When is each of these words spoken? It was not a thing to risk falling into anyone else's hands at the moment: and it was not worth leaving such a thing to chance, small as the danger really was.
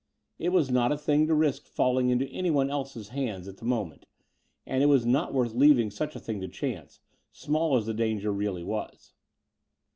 It 0.39 0.49
was 0.49 0.71
not 0.71 0.91
a 0.91 0.97
thing 0.97 1.27
to 1.27 1.35
risk 1.35 1.67
falling 1.67 2.09
into 2.09 2.25
anyone 2.29 2.71
else's 2.71 3.09
hands 3.09 3.47
at 3.47 3.57
the 3.57 3.65
moment: 3.65 4.07
and 4.65 4.81
it 4.81 4.87
was 4.87 5.05
not 5.05 5.31
worth 5.31 5.53
leaving 5.53 5.91
such 5.91 6.15
a 6.15 6.19
thing 6.19 6.41
to 6.41 6.47
chance, 6.47 7.01
small 7.31 7.77
as 7.77 7.85
the 7.85 7.93
danger 7.93 8.31
really 8.31 8.63
was. 8.63 9.13